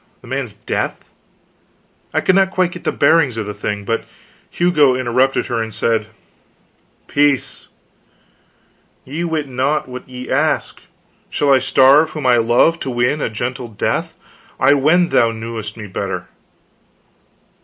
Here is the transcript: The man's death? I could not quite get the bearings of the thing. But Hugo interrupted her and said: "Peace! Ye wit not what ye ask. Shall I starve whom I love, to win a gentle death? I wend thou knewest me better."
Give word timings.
The 0.21 0.27
man's 0.27 0.55
death? 0.55 1.07
I 2.11 2.21
could 2.21 2.33
not 2.33 2.49
quite 2.49 2.71
get 2.71 2.85
the 2.85 2.91
bearings 2.91 3.37
of 3.37 3.45
the 3.45 3.53
thing. 3.53 3.83
But 3.85 4.05
Hugo 4.49 4.95
interrupted 4.95 5.45
her 5.45 5.61
and 5.61 5.71
said: 5.71 6.07
"Peace! 7.05 7.67
Ye 9.05 9.23
wit 9.23 9.47
not 9.47 9.87
what 9.87 10.09
ye 10.09 10.27
ask. 10.27 10.81
Shall 11.29 11.53
I 11.53 11.59
starve 11.59 12.09
whom 12.09 12.25
I 12.25 12.37
love, 12.37 12.79
to 12.79 12.89
win 12.89 13.21
a 13.21 13.29
gentle 13.29 13.67
death? 13.67 14.15
I 14.59 14.73
wend 14.73 15.11
thou 15.11 15.29
knewest 15.31 15.77
me 15.77 15.85
better." 15.85 16.27